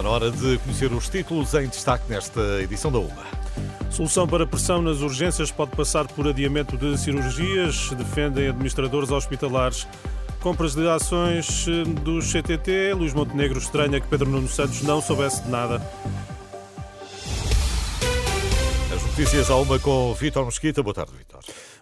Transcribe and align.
Está 0.00 0.08
na 0.08 0.14
hora 0.14 0.30
de 0.30 0.56
conhecer 0.60 0.90
os 0.94 1.10
títulos 1.10 1.52
em 1.52 1.68
destaque 1.68 2.04
nesta 2.08 2.40
edição 2.62 2.90
da 2.90 2.98
UMA. 2.98 3.22
Solução 3.90 4.26
para 4.26 4.46
pressão 4.46 4.80
nas 4.80 5.02
urgências 5.02 5.50
pode 5.50 5.72
passar 5.72 6.08
por 6.08 6.26
adiamento 6.26 6.74
de 6.78 6.96
cirurgias, 6.96 7.90
defendem 7.90 8.48
administradores 8.48 9.10
hospitalares. 9.10 9.86
Compras 10.40 10.74
de 10.74 10.88
ações 10.88 11.66
eh, 11.68 11.84
do 12.00 12.18
CTT, 12.20 12.94
Luís 12.94 13.12
Montenegro 13.12 13.58
estranha 13.58 14.00
que 14.00 14.08
Pedro 14.08 14.30
Nuno 14.30 14.48
Santos 14.48 14.80
não 14.80 15.02
soubesse 15.02 15.42
de 15.42 15.50
nada. 15.50 15.82
As 18.96 19.02
notícias 19.02 19.50
à 19.50 19.56
uma 19.56 19.78
com 19.78 20.14
Vítor 20.14 20.46
Mosquita. 20.46 20.82
Boa 20.82 20.94
tarde, 20.94 21.12
Vítor. 21.14 21.29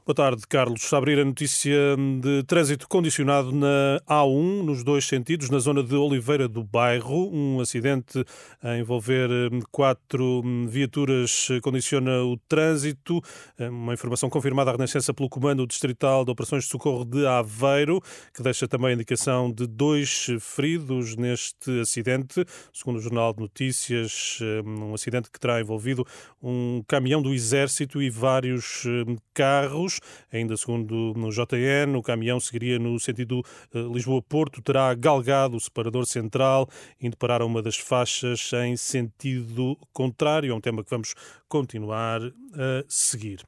Boa 0.09 0.15
tarde, 0.15 0.47
Carlos. 0.49 0.91
Abrir 0.95 1.19
a 1.21 1.25
notícia 1.27 1.95
de 2.23 2.43
trânsito 2.45 2.89
condicionado 2.89 3.53
na 3.53 4.01
A1, 4.09 4.63
nos 4.63 4.83
dois 4.83 5.05
sentidos, 5.05 5.51
na 5.51 5.59
zona 5.59 5.83
de 5.83 5.95
Oliveira 5.95 6.49
do 6.49 6.65
Bairro. 6.65 7.29
Um 7.31 7.61
acidente 7.61 8.25
a 8.63 8.79
envolver 8.79 9.29
hum, 9.29 9.61
quatro 9.71 10.41
hum, 10.43 10.67
viaturas 10.67 11.49
condiciona 11.63 12.23
o 12.23 12.39
trânsito. 12.49 13.21
Uma 13.59 13.93
informação 13.93 14.31
confirmada 14.31 14.71
à 14.71 14.73
Renascença 14.73 15.13
pelo 15.13 15.29
Comando 15.29 15.67
Distrital 15.67 16.25
de 16.25 16.31
Operações 16.31 16.65
de 16.65 16.71
Socorro 16.71 17.05
de 17.05 17.27
Aveiro, 17.27 18.01
que 18.33 18.43
deixa 18.43 18.67
também 18.67 18.93
a 18.93 18.95
indicação 18.95 19.53
de 19.53 19.67
dois 19.67 20.29
feridos 20.41 21.17
neste 21.17 21.83
acidente. 21.83 22.47
Segundo 22.73 22.97
o 22.97 23.03
Jornal 23.03 23.35
de 23.35 23.41
Notícias, 23.41 24.39
hum, 24.65 24.85
um 24.85 24.95
acidente 24.95 25.31
que 25.31 25.39
terá 25.39 25.61
envolvido 25.61 26.03
um 26.43 26.83
caminhão 26.89 27.21
do 27.21 27.35
Exército 27.35 28.01
e 28.01 28.09
vários 28.09 28.87
carros. 29.35 29.98
Ainda 30.33 30.57
segundo 30.57 31.13
no 31.17 31.31
JN, 31.31 31.97
o 31.97 32.03
caminhão 32.03 32.41
seguiria 32.41 32.79
no 32.79 32.99
sentido 32.99 33.41
uh, 33.75 33.93
Lisboa-Porto, 33.93 34.63
terá 34.63 34.95
galgado 34.95 35.57
o 35.57 35.61
separador 35.61 36.07
central, 36.07 36.69
indo 37.01 37.17
parar 37.17 37.43
a 37.43 37.45
uma 37.45 37.63
das 37.63 37.77
faixas 37.77 38.51
em 38.65 38.77
sentido 38.77 39.77
contrário. 39.93 40.53
É 40.53 40.55
um 40.55 40.61
tema 40.61 40.85
que 40.85 40.91
vamos 40.91 41.15
continuar 41.49 42.21
a 42.23 42.85
seguir. 42.89 43.43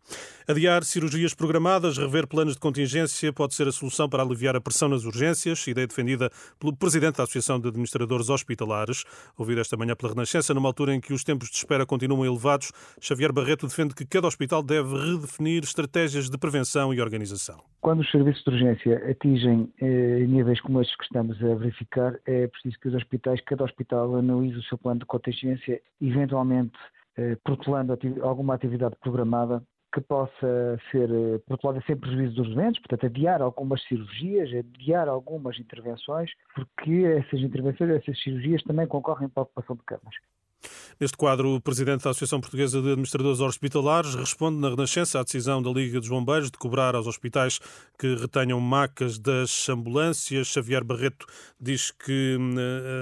Adiar 0.49 0.85
cirurgias 0.85 1.35
programadas, 1.35 1.99
rever 1.99 2.27
planos 2.27 2.55
de 2.55 2.61
contingência 2.61 3.33
pode 3.33 3.55
ser 3.55 3.69
a 3.69 3.73
solução 3.73 4.09
para 4.09 4.23
aliviar 4.23 4.57
a 4.57 4.61
pressão 4.61 4.89
nas 4.89 5.05
urgências, 5.05 5.67
ideia 5.67 5.87
defendida 5.87 6.31
pelo 6.59 6.75
presidente 6.75 7.17
da 7.17 7.25
Associação 7.25 7.61
de 7.61 7.69
Administradores 7.69 8.29
Hospitalares, 8.29 9.05
ouvido 9.37 9.61
esta 9.61 9.77
manhã 9.77 9.95
pela 9.95 10.13
Renascença, 10.13 10.55
numa 10.55 10.69
altura 10.69 10.95
em 10.95 11.01
que 11.01 11.13
os 11.13 11.23
tempos 11.23 11.51
de 11.51 11.57
espera 11.57 11.87
continuam 11.87 12.25
elevados. 12.25 12.73
Xavier 13.01 13.33
Barreto 13.33 13.67
defende 13.67 13.95
que 13.95 14.07
cada 14.07 14.27
hospital 14.27 14.63
deve 14.63 14.97
redefinir 14.97 15.63
estratégias 15.63 16.29
de 16.31 16.39
prevenção 16.39 16.95
e 16.95 17.01
organização. 17.01 17.63
Quando 17.81 18.01
os 18.01 18.11
serviços 18.11 18.43
de 18.45 18.51
urgência 18.51 19.11
atingem 19.11 19.73
eh, 19.81 20.25
níveis 20.27 20.61
como 20.61 20.81
estes 20.81 20.97
que 20.97 21.05
estamos 21.05 21.43
a 21.43 21.55
verificar, 21.55 22.19
é 22.27 22.47
preciso 22.47 22.79
que 22.79 22.89
os 22.89 22.95
hospitais, 22.95 23.41
cada 23.43 23.65
hospital 23.65 24.17
analise 24.17 24.57
o 24.57 24.63
seu 24.63 24.79
plano 24.79 25.01
de 25.01 25.07
contingência, 25.07 25.81
eventualmente 26.01 26.79
eh, 27.17 27.37
protelando 27.43 27.99
alguma 28.23 28.55
atividade 28.55 28.97
programada 29.01 29.63
que 29.93 30.01
possa 30.01 30.79
ser 30.91 31.11
eh, 31.11 31.39
protelada 31.47 31.83
sem 31.87 31.97
prejuízo 31.97 32.35
dos 32.35 32.55
doentes, 32.55 32.81
portanto, 32.81 33.07
adiar 33.07 33.43
algumas 33.43 33.83
cirurgias, 33.85 34.49
adiar 34.55 35.09
algumas 35.09 35.59
intervenções, 35.59 36.31
porque 36.55 37.05
essas 37.19 37.41
intervenções, 37.41 37.91
essas 37.91 38.23
cirurgias 38.23 38.63
também 38.63 38.87
concorrem 38.87 39.29
para 39.29 39.43
a 39.43 39.45
ocupação 39.45 39.77
de 39.77 39.83
camas. 39.83 40.15
Neste 41.01 41.17
quadro, 41.17 41.55
o 41.55 41.61
presidente 41.61 42.05
da 42.05 42.11
Associação 42.11 42.41
Portuguesa 42.41 42.83
de 42.83 42.89
Administradores 42.91 43.41
Hospitalares 43.41 44.15
responde 44.15 44.59
na 44.59 44.69
Renascença 44.69 45.19
à 45.19 45.23
decisão 45.23 45.63
da 45.63 45.71
Liga 45.71 45.99
dos 45.99 46.09
Bombeiros 46.09 46.51
de 46.51 46.59
cobrar 46.59 46.95
aos 46.95 47.07
hospitais 47.07 47.59
que 47.99 48.15
retenham 48.17 48.61
macas 48.61 49.19
das 49.19 49.69
ambulâncias. 49.69 50.49
Xavier 50.49 50.85
Barreto 50.85 51.27
diz 51.59 51.91
que 51.91 52.37
hum, 52.39 52.55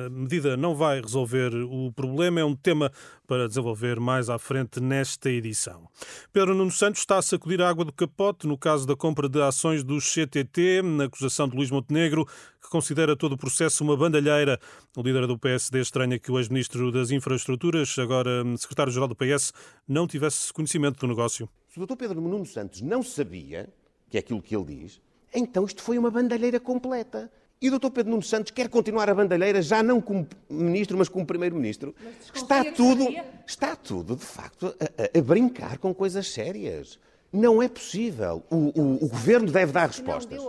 a 0.07 0.11
medida 0.11 0.57
não 0.57 0.75
vai 0.77 1.01
resolver 1.01 1.53
o 1.55 1.93
problema, 1.93 2.41
é 2.41 2.45
um 2.45 2.55
tema 2.55 2.93
para 3.27 3.47
desenvolver 3.47 4.01
mais 4.01 4.31
à 4.31 4.39
frente 4.39 4.81
nesta 4.81 5.29
edição. 5.29 5.87
Pedro 6.33 6.55
Nuno 6.55 6.71
Santos 6.71 7.01
está 7.01 7.19
a 7.19 7.23
sacudir 7.23 7.61
a 7.61 7.69
água 7.69 7.85
do 7.85 7.93
capote 7.93 8.47
no 8.47 8.57
caso 8.57 8.87
da 8.87 8.97
compra 8.97 9.29
de 9.29 9.41
ações 9.43 9.85
do 9.85 9.99
CTT, 9.99 10.83
na 10.83 11.05
acusação 11.05 11.47
de 11.47 11.55
Luís 11.55 11.71
Montenegro, 11.71 12.27
que 12.69 12.73
considera 12.73 13.17
todo 13.17 13.33
o 13.33 13.39
processo 13.39 13.83
uma 13.83 13.97
bandalheira. 13.97 14.61
O 14.95 15.03
líder 15.03 15.27
do 15.27 15.39
PSD 15.39 15.81
estranha 15.81 16.19
que 16.19 16.31
o 16.31 16.39
ex-ministro 16.39 16.93
das 16.93 17.11
Infraestruturas, 17.11 17.99
agora 17.99 18.45
secretário-geral 18.59 19.09
do 19.09 19.17
PS, 19.17 19.53
não 19.89 20.07
tivesse 20.07 20.53
conhecimento 20.53 21.01
do 21.01 21.07
negócio. 21.07 21.49
Se 21.73 21.81
o 21.81 21.87
Dr. 21.87 21.97
Pedro 21.97 22.21
Nuno 22.21 22.45
Santos 22.45 22.83
não 22.83 23.03
sabia, 23.03 23.69
que 24.11 24.19
é 24.19 24.21
aquilo 24.21 24.43
que 24.43 24.55
ele 24.55 24.65
diz, 24.65 25.01
então 25.35 25.65
isto 25.65 25.83
foi 25.83 25.99
uma 25.99 26.11
bandalheira 26.11 26.61
completa. 26.61 27.33
E 27.61 27.71
o 27.71 27.79
Dr. 27.79 27.91
Pedro 27.91 28.11
Nuno 28.11 28.23
Santos 28.23 28.53
quer 28.53 28.69
continuar 28.69 29.11
a 29.11 29.15
bandalheira, 29.15 29.61
já 29.61 29.83
não 29.83 30.01
como 30.01 30.29
ministro, 30.49 30.97
mas 30.97 31.09
como 31.09 31.27
primeiro-ministro. 31.27 31.95
Está 32.33 32.63
tudo, 32.65 33.09
está 33.47 33.75
tudo, 33.75 34.15
de 34.15 34.25
facto, 34.25 34.67
a, 34.79 35.19
a, 35.19 35.23
brincar 35.23 35.79
com 35.79 35.93
coisas 35.93 36.29
sérias. 36.29 36.99
Não 37.33 37.63
é 37.63 37.69
possível. 37.69 38.43
O, 38.51 38.57
o, 38.81 39.05
o 39.05 39.09
governo 39.09 39.51
deve 39.51 39.73
dar 39.73 39.87
respostas. 39.87 40.41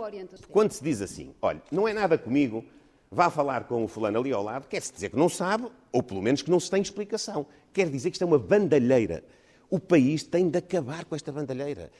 Quando 0.50 0.72
se 0.72 0.82
diz 0.82 1.02
assim, 1.02 1.34
olha, 1.42 1.62
não 1.70 1.86
é 1.86 1.92
nada 1.92 2.16
comigo, 2.16 2.64
vá 3.10 3.28
falar 3.28 3.64
com 3.64 3.84
o 3.84 3.88
fulano 3.88 4.18
ali 4.18 4.32
ao 4.32 4.42
lado, 4.42 4.66
quer-se 4.66 4.92
dizer 4.92 5.10
que 5.10 5.16
não 5.16 5.28
sabe, 5.28 5.68
ou 5.92 6.02
pelo 6.02 6.22
menos 6.22 6.42
que 6.42 6.50
não 6.50 6.60
se 6.60 6.70
tem 6.70 6.80
explicação. 6.80 7.46
Quer 7.72 7.90
dizer 7.90 8.10
que 8.10 8.14
isto 8.14 8.22
é 8.22 8.26
uma 8.26 8.38
bandalheira. 8.38 9.22
O 9.68 9.78
país 9.78 10.22
tem 10.24 10.48
de 10.48 10.58
acabar 10.58 11.04
com 11.04 11.14
esta 11.14 11.30
bandalheira. 11.30 11.90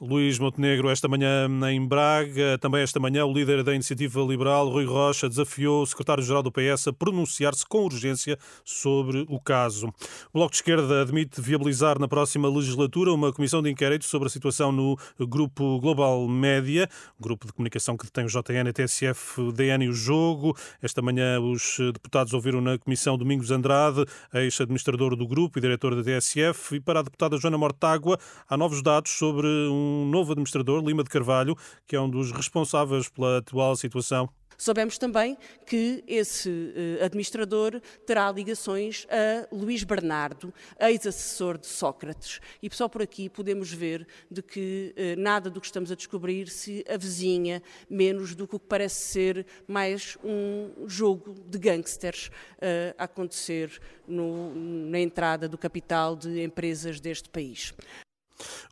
Luís 0.00 0.38
Montenegro, 0.38 0.90
esta 0.90 1.08
manhã 1.08 1.48
em 1.72 1.84
Braga, 1.84 2.56
também 2.60 2.82
esta 2.82 3.00
manhã, 3.00 3.24
o 3.24 3.32
líder 3.32 3.64
da 3.64 3.74
Iniciativa 3.74 4.20
Liberal, 4.20 4.68
Rui 4.68 4.84
Rocha, 4.84 5.28
desafiou 5.28 5.82
o 5.82 5.86
secretário-geral 5.86 6.40
do 6.40 6.52
PS 6.52 6.86
a 6.86 6.92
pronunciar-se 6.92 7.66
com 7.66 7.84
urgência 7.84 8.38
sobre 8.64 9.26
o 9.28 9.40
caso. 9.40 9.88
O 10.32 10.34
Bloco 10.34 10.52
de 10.52 10.58
Esquerda 10.58 11.02
admite 11.02 11.40
viabilizar 11.40 11.98
na 11.98 12.06
próxima 12.06 12.48
legislatura 12.48 13.12
uma 13.12 13.32
comissão 13.32 13.60
de 13.60 13.70
inquérito 13.70 14.04
sobre 14.04 14.28
a 14.28 14.30
situação 14.30 14.70
no 14.70 14.96
Grupo 15.18 15.80
Global 15.80 16.28
Média, 16.28 16.88
grupo 17.18 17.48
de 17.48 17.52
comunicação 17.52 17.96
que 17.96 18.04
detém 18.04 18.24
o 18.24 18.28
JN, 18.28 18.68
a 18.68 18.72
TSF, 18.72 19.50
DN 19.52 19.84
e 19.84 19.88
o 19.88 19.92
Jogo. 19.92 20.56
Esta 20.80 21.02
manhã, 21.02 21.40
os 21.40 21.76
deputados 21.92 22.32
ouviram 22.34 22.60
na 22.60 22.78
comissão 22.78 23.18
Domingos 23.18 23.50
Andrade, 23.50 24.04
ex-administrador 24.32 25.16
do 25.16 25.26
grupo 25.26 25.58
e 25.58 25.60
diretor 25.60 25.96
da 25.96 26.04
TSF, 26.04 26.76
e 26.76 26.80
para 26.80 27.00
a 27.00 27.02
deputada 27.02 27.36
Joana 27.36 27.58
Mortágua, 27.58 28.16
há 28.48 28.56
novos 28.56 28.80
dados 28.80 29.10
sobre 29.10 29.48
um 29.48 29.87
um 29.88 30.06
novo 30.06 30.32
administrador, 30.32 30.84
Lima 30.84 31.02
de 31.02 31.10
Carvalho, 31.10 31.56
que 31.86 31.96
é 31.96 32.00
um 32.00 32.08
dos 32.08 32.30
responsáveis 32.30 33.08
pela 33.08 33.38
atual 33.38 33.74
situação. 33.76 34.28
Soubemos 34.60 34.98
também 34.98 35.38
que 35.64 36.02
esse 36.04 36.48
uh, 36.50 37.04
administrador 37.04 37.80
terá 38.04 38.30
ligações 38.32 39.06
a 39.08 39.54
Luís 39.54 39.84
Bernardo, 39.84 40.52
ex-assessor 40.80 41.56
de 41.58 41.68
Sócrates. 41.68 42.40
E 42.60 42.68
só 42.74 42.88
por 42.88 43.00
aqui 43.00 43.28
podemos 43.28 43.72
ver 43.72 44.04
de 44.28 44.42
que 44.42 44.92
uh, 44.98 45.20
nada 45.20 45.48
do 45.48 45.60
que 45.60 45.66
estamos 45.66 45.92
a 45.92 45.94
descobrir 45.94 46.48
se 46.48 46.84
avizinha 46.92 47.62
menos 47.88 48.34
do 48.34 48.48
que 48.48 48.56
o 48.56 48.58
que 48.58 48.66
parece 48.66 48.96
ser 48.96 49.46
mais 49.68 50.18
um 50.24 50.88
jogo 50.88 51.36
de 51.46 51.56
gangsters 51.56 52.26
uh, 52.56 52.94
a 52.98 53.04
acontecer 53.04 53.80
no, 54.08 54.52
na 54.56 54.98
entrada 54.98 55.48
do 55.48 55.56
capital 55.56 56.16
de 56.16 56.42
empresas 56.42 56.98
deste 56.98 57.28
país. 57.28 57.72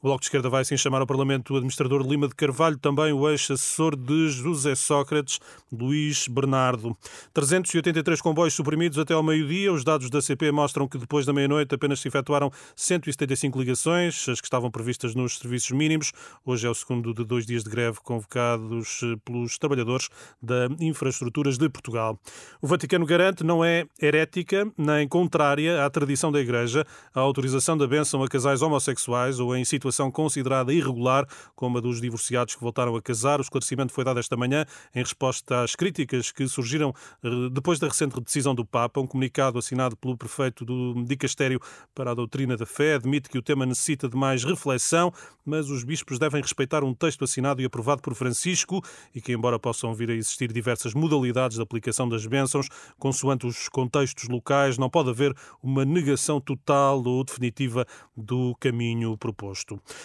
O 0.00 0.02
Bloco 0.02 0.20
de 0.20 0.26
Esquerda 0.26 0.48
vai 0.48 0.62
assim 0.62 0.76
chamar 0.76 1.00
ao 1.00 1.06
Parlamento 1.06 1.54
o 1.54 1.56
administrador 1.56 2.02
Lima 2.02 2.28
de 2.28 2.34
Carvalho, 2.34 2.78
também 2.78 3.12
o 3.12 3.28
ex-assessor 3.28 3.96
de 3.96 4.28
José 4.28 4.74
Sócrates, 4.74 5.40
Luís 5.72 6.28
Bernardo. 6.28 6.96
383 7.32 8.20
comboios 8.20 8.54
suprimidos 8.54 8.98
até 8.98 9.14
ao 9.14 9.22
meio-dia. 9.22 9.72
Os 9.72 9.84
dados 9.84 10.10
da 10.10 10.20
CP 10.20 10.52
mostram 10.52 10.86
que 10.86 10.98
depois 10.98 11.26
da 11.26 11.32
meia-noite 11.32 11.74
apenas 11.74 12.00
se 12.00 12.08
efetuaram 12.08 12.50
175 12.74 13.58
ligações, 13.58 14.28
as 14.28 14.40
que 14.40 14.46
estavam 14.46 14.70
previstas 14.70 15.14
nos 15.14 15.38
serviços 15.38 15.70
mínimos. 15.70 16.12
Hoje 16.44 16.66
é 16.66 16.70
o 16.70 16.74
segundo 16.74 17.12
de 17.12 17.24
dois 17.24 17.46
dias 17.46 17.64
de 17.64 17.70
greve 17.70 17.98
convocados 18.02 19.00
pelos 19.24 19.58
trabalhadores 19.58 20.08
da 20.42 20.69
Infraestruturas 20.80 21.58
de 21.58 21.69
Portugal. 21.69 22.19
O 22.60 22.66
Vaticano 22.66 23.06
garante 23.06 23.42
não 23.42 23.64
é 23.64 23.86
herética 24.00 24.70
nem 24.76 25.08
contrária 25.08 25.84
à 25.84 25.90
tradição 25.90 26.30
da 26.30 26.40
Igreja 26.40 26.86
a 27.14 27.20
autorização 27.20 27.76
da 27.76 27.86
bênção 27.86 28.22
a 28.22 28.28
casais 28.28 28.62
homossexuais 28.62 29.40
ou 29.40 29.56
em 29.58 29.64
situação 29.64 30.11
considerada 30.11 30.73
irregular, 30.73 31.26
como 31.55 31.79
a 31.79 31.81
dos 31.81 32.00
divorciados 32.00 32.55
que 32.55 32.61
voltaram 32.61 32.94
a 32.97 33.03
casar. 33.03 33.41
O 33.41 33.43
esclarecimento 33.43 33.93
foi 33.93 34.05
dado 34.05 34.20
esta 34.20 34.37
manhã 34.37 34.64
em 34.94 35.00
resposta 35.00 35.62
às 35.62 35.75
críticas 35.75 36.31
que 36.32 36.47
surgiram 36.49 36.94
eh, 37.23 37.29
depois 37.53 37.79
da 37.79 37.88
recente 37.88 38.20
decisão 38.20 38.55
do 38.55 38.64
Papa. 38.64 39.00
Um 39.00 39.06
comunicado 39.06 39.58
assinado 39.58 39.97
pelo 39.97 40.17
prefeito 40.17 40.64
do 40.64 41.05
Dicastério 41.05 41.61
para 41.94 42.11
a 42.11 42.14
Doutrina 42.14 42.56
da 42.56 42.67
Fé 42.67 42.94
admite 42.94 43.29
que 43.29 43.38
o 43.38 43.43
tema 43.43 43.64
necessita 43.64 44.08
de 44.08 44.17
mais 44.17 44.44
reflexão, 44.44 45.12
mas 45.44 45.70
os 45.70 45.85
bispos 45.85 46.19
devem 46.19 46.43
respeitar 46.43 46.82
um 46.85 46.93
texto 46.93 47.25
assinado 47.25 47.62
e 47.62 47.64
aprovado 47.64 48.03
por 48.03 48.14
Francisco 48.14 48.82
e 49.14 49.20
que, 49.20 49.32
embora 49.32 49.58
possam 49.58 49.94
vir 49.94 50.11
a 50.11 50.14
existir 50.14 50.53
diversas 50.53 50.94
modalidades 50.94 51.56
de 51.56 51.62
aplicação 51.62 52.08
das 52.08 52.26
bênçãos, 52.26 52.69
consoante 52.99 53.47
os 53.47 53.69
contextos 53.69 54.29
locais, 54.29 54.79
não 54.79 54.91
pode 54.91 55.11
haver 55.11 55.35
uma 55.62 55.85
negação 55.85 56.41
total 56.41 57.03
ou 57.05 57.25
definitiva 57.25 57.87
do 58.17 58.55
caminho 58.58 59.17
proposto. 59.17 59.45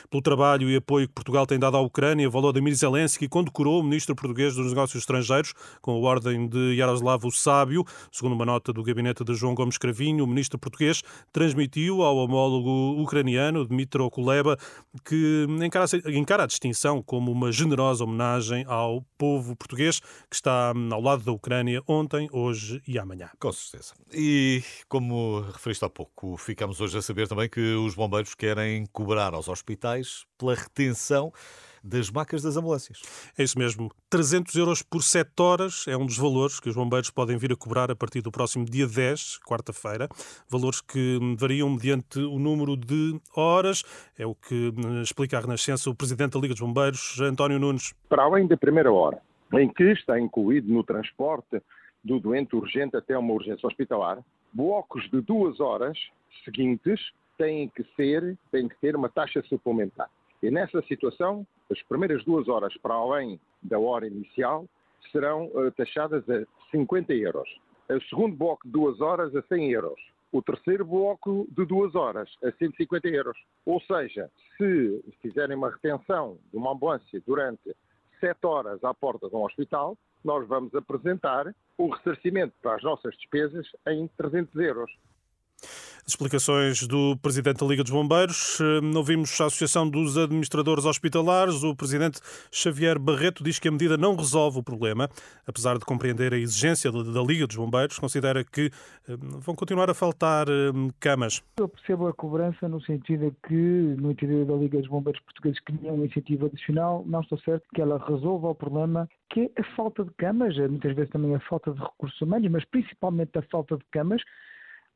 Pelo 0.10 0.22
trabalho 0.22 0.70
e 0.70 0.76
apoio 0.76 1.08
que 1.08 1.14
Portugal 1.14 1.46
tem 1.46 1.60
dado 1.60 1.78
à 1.78 1.82
Ucrânia, 1.82 2.30
Volodymyr 2.30 2.76
Zelensky 2.76 3.28
condecorou 3.28 3.80
o 3.80 3.84
ministro 3.84 4.16
português 4.16 4.56
dos 4.56 4.68
Negócios 4.68 5.02
Estrangeiros 5.02 5.54
com 5.82 5.92
a 5.92 6.10
ordem 6.10 6.48
de 6.48 6.76
Yaroslav 6.76 7.26
o 7.26 7.32
Sábio. 7.32 7.86
Segundo 8.12 8.34
uma 8.34 8.46
nota 8.46 8.74
do 8.74 8.84
gabinete 8.84 9.24
de 9.24 9.34
João 9.34 9.56
Gomes 9.56 9.78
Cravinho, 9.78 10.24
o 10.24 10.28
ministro 10.28 10.58
português 10.60 11.02
transmitiu 11.32 12.02
ao 12.02 12.18
homólogo 12.18 13.02
ucraniano, 13.02 13.66
Dmitro 13.66 14.10
Kuleba, 14.10 14.58
que 15.06 15.46
encara, 15.62 15.86
encara 16.08 16.44
a 16.44 16.48
distinção 16.48 17.02
como 17.02 17.32
uma 17.32 17.52
generosa 17.52 18.04
homenagem 18.04 18.66
ao 18.68 19.04
povo 19.18 19.56
português 19.56 20.00
que 20.00 20.36
está 20.36 20.74
ao 20.92 21.02
lado 21.02 21.24
da 21.24 21.32
Ucrânia 21.32 21.82
ontem, 21.88 22.28
hoje 22.32 22.82
e 22.88 22.98
amanhã. 22.98 23.30
Com 23.40 23.52
certeza. 23.52 23.94
E 24.14 24.64
como 24.88 25.42
referiste 25.42 25.86
há 25.86 25.90
pouco, 25.90 26.38
ficamos 26.38 26.82
hoje 26.82 26.98
a 26.98 27.02
saber 27.02 27.28
também 27.28 27.50
que 27.50 27.76
os 27.76 27.96
bombeiros 27.96 28.36
querem 28.36 28.86
cobrar 28.88 29.31
aos 29.34 29.48
hospitais 29.48 30.26
pela 30.38 30.56
retenção 30.56 31.32
das 31.84 32.10
macas 32.12 32.44
das 32.44 32.58
ambulâncias. 32.58 33.02
É 33.38 33.44
isso 33.44 33.58
mesmo. 33.58 33.90
300 34.10 34.54
euros 34.56 34.82
por 34.82 35.02
7 35.02 35.32
horas 35.40 35.86
é 35.88 35.98
um 35.98 36.06
dos 36.06 36.18
valores 36.18 36.60
que 36.60 36.70
os 36.70 36.76
bombeiros 36.76 37.10
podem 37.10 37.38
vir 37.38 37.52
a 37.52 37.56
cobrar 37.56 37.90
a 37.90 37.96
partir 37.96 38.22
do 38.22 38.32
próximo 38.32 38.66
dia 38.66 38.88
10, 38.88 39.40
quarta-feira. 39.40 40.08
Valores 40.48 40.82
que 40.82 41.20
variam 41.38 41.70
mediante 41.70 42.20
o 42.20 42.38
número 42.38 42.78
de 42.78 43.20
horas. 43.36 43.84
É 44.18 44.26
o 44.26 44.36
que 44.36 44.72
explica 45.02 45.38
a 45.38 45.42
Renascença 45.42 45.90
o 45.90 45.96
Presidente 45.96 46.34
da 46.34 46.40
Liga 46.40 46.54
dos 46.54 46.62
Bombeiros, 46.62 47.20
António 47.20 47.60
Nunes. 47.60 47.94
Para 48.08 48.24
além 48.24 48.48
da 48.48 48.58
primeira 48.58 48.92
hora, 48.92 49.20
em 49.54 49.68
que 49.68 49.92
está 49.92 50.20
incluído 50.20 50.72
no 50.72 50.84
transporte 50.84 51.62
do 52.04 52.20
doente 52.20 52.56
urgente 52.56 52.96
até 52.96 53.18
uma 53.18 53.34
urgência 53.34 53.68
hospitalar, 53.68 54.20
blocos 54.54 55.10
de 55.10 55.22
duas 55.22 55.60
horas 55.60 55.98
seguintes 56.44 57.00
têm 57.42 57.70
que 57.70 57.84
ser, 57.96 58.38
têm 58.52 58.68
que 58.68 58.78
ter 58.80 58.96
uma 58.96 59.10
taxa 59.10 59.42
suplementar. 59.50 60.08
E 60.44 60.52
nessa 60.52 60.80
situação, 60.84 61.46
as 61.72 61.82
primeiras 61.84 62.24
duas 62.24 62.48
horas 62.48 62.72
para 62.78 62.94
além 62.94 63.40
da 63.64 63.80
hora 63.80 64.06
inicial 64.06 64.68
serão 65.12 65.48
uh, 65.48 65.72
taxadas 65.72 66.24
a 66.30 66.46
50 66.70 67.12
euros. 67.14 67.50
O 67.90 68.00
segundo 68.04 68.36
bloco 68.36 68.66
de 68.66 68.72
duas 68.72 69.02
horas 69.02 69.36
a 69.36 69.42
100 69.42 69.72
euros. 69.72 70.00
O 70.32 70.42
terceiro 70.42 70.86
bloco 70.86 71.48
de 71.50 71.66
duas 71.66 71.96
horas 71.96 72.30
a 72.44 72.52
150 72.52 73.08
euros. 73.08 73.38
Ou 73.66 73.82
seja, 73.82 74.30
se 74.56 75.04
fizerem 75.22 75.58
uma 75.58 75.72
retenção 75.72 76.38
de 76.52 76.58
uma 76.58 76.74
ambulância 76.74 77.22
durante 77.26 77.76
7 78.20 78.38
horas 78.46 78.84
à 78.84 78.94
porta 78.94 79.28
de 79.28 79.36
um 79.36 79.44
hospital, 79.44 79.98
nós 80.24 80.48
vamos 80.48 80.74
apresentar 80.76 81.54
o 81.78 81.90
ressarcimento 81.90 82.54
para 82.62 82.76
as 82.76 82.84
nossas 82.84 83.16
despesas 83.18 83.68
em 83.88 84.08
300 84.16 84.56
euros. 84.62 84.92
Explicações 86.12 86.86
do 86.86 87.16
Presidente 87.22 87.62
da 87.62 87.66
Liga 87.66 87.84
dos 87.84 87.92
Bombeiros. 87.92 88.60
Hum, 88.60 88.98
ouvimos 88.98 89.40
a 89.40 89.46
Associação 89.46 89.90
dos 89.90 90.18
Administradores 90.18 90.84
Hospitalares. 90.84 91.64
O 91.64 91.74
Presidente 91.74 92.20
Xavier 92.52 93.00
Barreto 93.00 93.42
diz 93.42 93.60
que 93.60 93.70
a 93.70 93.72
medida 93.72 93.96
não 93.96 94.14
resolve 94.14 94.60
o 94.60 94.64
problema. 94.64 95.10
Apesar 95.48 95.78
de 95.78 95.86
compreender 95.86 96.34
a 96.34 96.38
exigência 96.38 96.92
da 96.92 97.22
Liga 97.22 97.48
dos 97.48 97.56
Bombeiros, 97.56 97.98
considera 97.98 98.44
que 98.44 98.70
hum, 99.08 99.40
vão 99.40 99.56
continuar 99.56 99.90
a 99.90 99.94
faltar 99.94 100.50
hum, 100.50 100.90
camas. 101.00 101.42
Eu 101.58 101.70
percebo 101.70 102.08
a 102.08 102.14
cobrança 102.14 102.68
no 102.68 102.82
sentido 102.82 103.34
que, 103.48 103.56
no 103.56 104.12
interior 104.12 104.46
da 104.46 104.56
Liga 104.56 104.80
dos 104.80 104.90
Bombeiros 104.90 105.22
Portugueses, 105.22 105.62
que 105.62 105.78
tinha 105.78 105.94
um 105.94 106.04
incentivo 106.04 106.48
adicional, 106.48 107.06
não 107.08 107.22
estou 107.22 107.40
certo 107.40 107.64
que 107.74 107.82
ela 107.82 107.98
resolva 108.06 108.50
o 108.50 108.56
problema 108.56 109.08
que 109.30 109.50
é 109.56 109.62
a 109.62 109.76
falta 109.78 110.04
de 110.04 110.12
camas, 110.18 110.58
muitas 110.58 110.94
vezes 110.94 111.10
também 111.10 111.34
a 111.34 111.40
falta 111.40 111.72
de 111.72 111.80
recursos 111.80 112.20
humanos, 112.20 112.52
mas 112.52 112.66
principalmente 112.66 113.38
a 113.38 113.42
falta 113.44 113.78
de 113.78 113.86
camas 113.92 114.22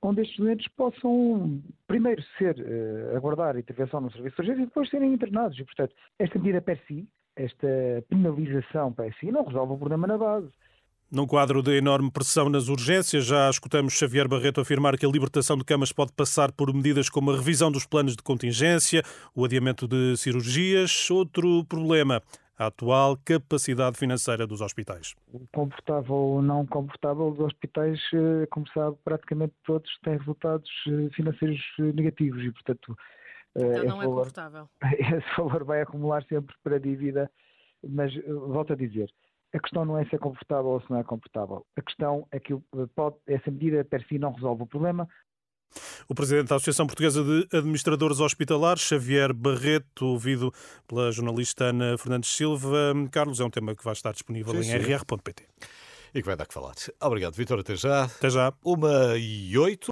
onde 0.05 0.21
estes 0.21 0.37
doentes 0.37 0.67
possam, 0.75 1.61
primeiro, 1.87 2.23
ser, 2.37 2.55
uh, 2.57 3.17
aguardar 3.17 3.57
intervenção 3.57 4.01
no 4.01 4.11
serviço 4.11 4.35
de 4.35 4.41
urgência 4.41 4.63
e 4.63 4.65
depois 4.65 4.89
serem 4.89 5.13
internados. 5.13 5.57
E, 5.59 5.63
portanto, 5.63 5.95
esta 6.19 6.37
medida 6.39 6.61
per 6.61 6.79
si, 6.87 7.07
esta 7.35 7.67
penalização 8.09 8.93
per 8.93 9.13
si, 9.19 9.31
não 9.31 9.43
resolve 9.43 9.73
o 9.73 9.77
problema 9.77 10.07
na 10.07 10.17
base. 10.17 10.49
Num 11.11 11.27
quadro 11.27 11.61
de 11.61 11.77
enorme 11.77 12.09
pressão 12.11 12.49
nas 12.49 12.67
urgências, 12.67 13.25
já 13.25 13.49
escutamos 13.49 13.93
Xavier 13.93 14.27
Barreto 14.27 14.59
afirmar 14.59 14.97
que 14.97 15.05
a 15.05 15.09
libertação 15.09 15.55
de 15.55 15.63
camas 15.63 15.91
pode 15.91 16.11
passar 16.11 16.51
por 16.51 16.73
medidas 16.73 17.09
como 17.09 17.31
a 17.31 17.35
revisão 17.35 17.71
dos 17.71 17.85
planos 17.85 18.15
de 18.15 18.23
contingência, 18.23 19.03
o 19.33 19.45
adiamento 19.45 19.87
de 19.87 20.17
cirurgias. 20.17 21.09
Outro 21.11 21.63
problema, 21.65 22.21
a 22.57 22.67
atual 22.67 23.17
capacidade 23.17 23.97
financeira 23.97 24.47
dos 24.47 24.61
hospitais. 24.61 25.13
Confortável 25.53 26.15
ou 26.15 26.41
não 26.41 26.65
confortável, 26.65 27.27
os 27.27 27.39
hospitais, 27.39 27.99
eh, 28.13 28.47
como 28.49 28.67
sabe, 28.69 28.97
praticamente 29.03 29.53
todos 29.65 29.89
têm 30.03 30.17
resultados 30.17 30.69
eh, 30.87 31.09
financeiros 31.13 31.59
eh, 31.79 31.83
negativos 31.93 32.41
e, 32.43 32.51
portanto. 32.51 32.97
Então 33.57 33.85
não 33.85 34.01
é 34.01 34.05
valor, 34.05 34.17
confortável. 34.17 34.69
Esse 34.99 35.37
valor 35.37 35.63
vai 35.63 35.81
acumular 35.81 36.23
sempre 36.25 36.55
para 36.63 36.75
a 36.75 36.79
dívida, 36.79 37.31
mas 37.87 38.13
volto 38.25 38.73
a 38.73 38.75
dizer, 38.75 39.09
a 39.53 39.59
questão 39.59 39.85
não 39.85 39.97
é 39.97 40.05
se 40.05 40.15
é 40.15 40.17
confortável 40.17 40.71
ou 40.71 40.81
se 40.81 40.89
não 40.89 40.99
é 40.99 41.03
confortável. 41.03 41.65
A 41.77 41.81
questão 41.81 42.27
é 42.31 42.39
que 42.39 42.53
pode, 42.95 43.15
essa 43.27 43.49
medida 43.49 43.85
per 43.85 44.05
si 44.07 44.19
não 44.19 44.33
resolve 44.33 44.63
o 44.63 44.67
problema, 44.67 45.07
o 46.07 46.15
presidente 46.15 46.47
da 46.47 46.55
Associação 46.55 46.85
Portuguesa 46.87 47.23
de 47.23 47.47
Administradores 47.51 48.19
Hospitalares, 48.19 48.83
Xavier 48.83 49.33
Barreto, 49.33 50.05
ouvido 50.05 50.53
pela 50.87 51.11
jornalista 51.11 51.65
Ana 51.65 51.97
Fernandes 51.97 52.29
Silva. 52.35 52.93
Carlos, 53.11 53.39
é 53.39 53.43
um 53.45 53.49
tema 53.49 53.75
que 53.75 53.83
vai 53.83 53.93
estar 53.93 54.11
disponível 54.11 54.61
sim, 54.63 54.71
em 54.71 54.77
rr.pt. 54.77 55.43
E 56.13 56.21
que 56.21 56.25
vai 56.27 56.35
dar 56.37 56.45
que 56.45 56.53
falar. 56.53 56.75
Obrigado, 57.01 57.33
Vitor. 57.33 57.59
Até 57.59 57.75
já. 57.75 58.05
Até 58.05 58.29
já. 58.29 58.53
Uma 58.63 59.17
e 59.17 59.57
oito. 59.57 59.89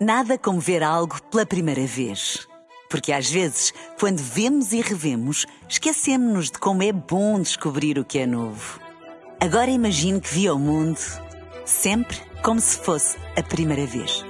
Nada 0.00 0.38
como 0.38 0.60
ver 0.60 0.82
algo 0.82 1.20
pela 1.24 1.44
primeira 1.44 1.84
vez. 1.84 2.48
Porque 2.88 3.12
às 3.12 3.30
vezes, 3.30 3.72
quando 3.98 4.18
vemos 4.18 4.72
e 4.72 4.80
revemos, 4.80 5.46
esquecemos-nos 5.68 6.50
de 6.50 6.58
como 6.58 6.82
é 6.82 6.92
bom 6.92 7.40
descobrir 7.40 7.98
o 7.98 8.04
que 8.04 8.18
é 8.18 8.26
novo. 8.26 8.80
Agora 9.40 9.70
imagine 9.70 10.20
que 10.20 10.32
viu 10.32 10.54
o 10.54 10.58
mundo 10.58 10.98
sempre 11.64 12.16
como 12.42 12.60
se 12.60 12.78
fosse 12.78 13.16
a 13.36 13.42
primeira 13.42 13.86
vez. 13.86 14.29